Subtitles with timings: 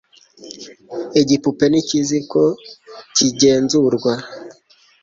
[1.21, 2.43] Igipupe ntikizi ko
[3.15, 4.13] kigenzurwa